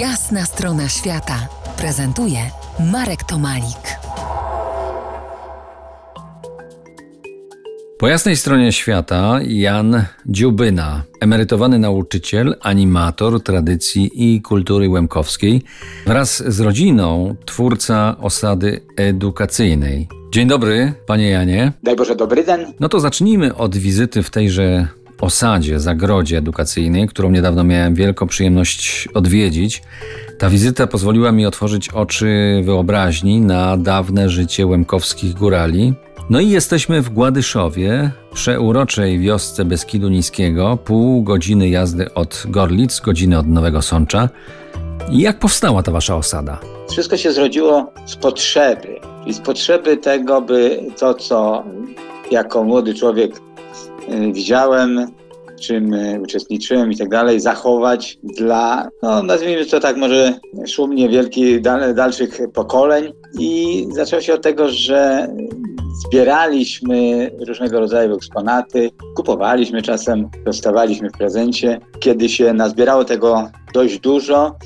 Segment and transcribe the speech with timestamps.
[0.00, 1.48] Jasna strona świata
[1.78, 2.38] prezentuje
[2.92, 3.98] Marek Tomalik.
[7.98, 15.62] Po jasnej stronie świata Jan Dziubyna, emerytowany nauczyciel, animator tradycji i kultury łemkowskiej,
[16.06, 20.08] wraz z rodziną twórca osady edukacyjnej.
[20.32, 21.72] Dzień dobry, panie Janie.
[21.82, 22.74] Daj Boże, dobry dzień.
[22.80, 24.88] No to zacznijmy od wizyty w tejże
[25.20, 29.82] osadzie, zagrodzie edukacyjnej, którą niedawno miałem wielką przyjemność odwiedzić.
[30.38, 35.94] Ta wizyta pozwoliła mi otworzyć oczy wyobraźni na dawne życie łemkowskich górali.
[36.30, 43.38] No i jesteśmy w Gładyszowie, przeuroczej wiosce Beskidu Niskiego, pół godziny jazdy od Gorlic, godziny
[43.38, 44.28] od Nowego Sącza.
[45.12, 46.58] Jak powstała ta wasza osada?
[46.90, 51.64] Wszystko się zrodziło z potrzeby, czyli z potrzeby tego, by to, co
[52.30, 53.45] jako młody człowiek
[54.32, 55.06] widziałem,
[55.56, 61.08] w czym y, uczestniczyłem i tak dalej, zachować dla, no nazwijmy to tak może szumnie,
[61.08, 63.12] wielkich, dal, dalszych pokoleń.
[63.38, 65.28] I zaczęło się od tego, że
[66.06, 71.80] zbieraliśmy różnego rodzaju eksponaty, kupowaliśmy czasem, dostawaliśmy w prezencie.
[72.00, 74.56] Kiedy się nazbierało tego dość dużo,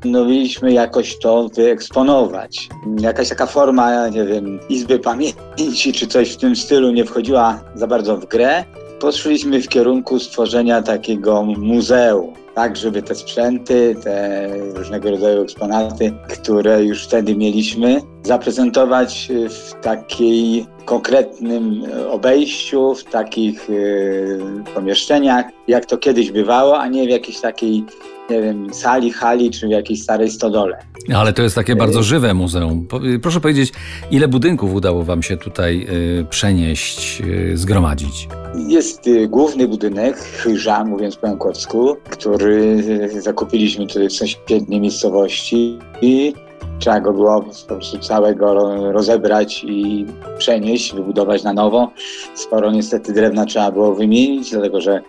[0.00, 2.68] postanowiliśmy jakoś to wyeksponować.
[3.00, 7.86] Jakaś taka forma, nie wiem, izby pamięci czy coś w tym stylu nie wchodziła za
[7.86, 8.64] bardzo w grę.
[9.00, 16.84] Poszliśmy w kierunku stworzenia takiego muzeum tak, żeby te sprzęty, te różnego rodzaju eksponaty, które
[16.84, 24.38] już wtedy mieliśmy, zaprezentować w takiej konkretnym obejściu, w takich y,
[24.74, 27.84] pomieszczeniach, jak to kiedyś bywało, a nie w jakiejś takiej
[28.30, 30.78] nie wiem, sali, hali czy w jakiejś starej stodole.
[31.14, 32.86] Ale to jest takie bardzo żywe muzeum.
[33.22, 33.72] Proszę powiedzieć,
[34.10, 35.86] ile budynków udało Wam się tutaj
[36.20, 38.28] y, przenieść, y, zgromadzić?
[38.68, 42.82] Jest y, główny budynek, chyża, mówiąc po jankowsku, który
[43.20, 46.34] zakupiliśmy tutaj w sąsiedniej miejscowości i
[46.80, 48.54] trzeba go było po prostu całego
[48.92, 50.06] rozebrać i
[50.38, 51.90] przenieść, wybudować na nowo.
[52.34, 55.02] Sporo niestety drewna trzeba było wymienić, dlatego że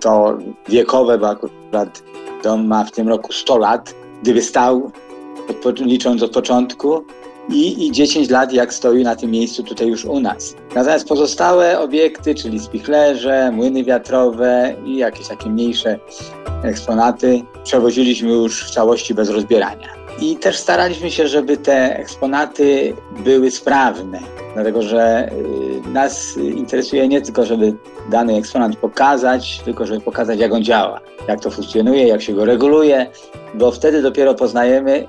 [0.00, 0.38] to
[0.68, 2.02] wiekowe, bo akurat
[2.42, 4.90] dom ma w tym roku 100 lat, gdyby stał,
[5.80, 7.04] licząc od początku,
[7.48, 10.54] i, i 10 lat jak stoi na tym miejscu tutaj już u nas.
[10.74, 15.98] Natomiast pozostałe obiekty, czyli spichlerze, młyny wiatrowe i jakieś takie mniejsze
[16.62, 20.03] eksponaty przewoziliśmy już w całości bez rozbierania.
[20.20, 22.94] I też staraliśmy się, żeby te eksponaty
[23.24, 24.20] były sprawne,
[24.54, 25.30] dlatego że
[25.86, 27.74] y, nas interesuje nie tylko, żeby
[28.10, 32.44] dany eksponat pokazać, tylko żeby pokazać, jak on działa, jak to funkcjonuje, jak się go
[32.44, 33.06] reguluje,
[33.54, 35.06] bo wtedy dopiero poznajemy,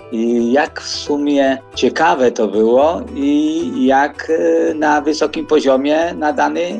[0.51, 6.79] jak w sumie ciekawe to było i jak y, na wysokim poziomie na dany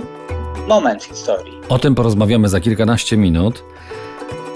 [0.67, 1.53] moment historii.
[1.69, 3.63] O tym porozmawiamy za kilkanaście minut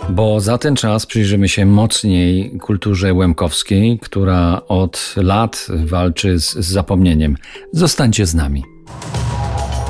[0.09, 6.67] bo za ten czas przyjrzymy się mocniej kulturze łemkowskiej, która od lat walczy z, z
[6.67, 7.35] zapomnieniem.
[7.73, 8.63] Zostańcie z nami.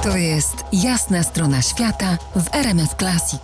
[0.03, 3.41] To jest jasna strona świata w RMS Classic.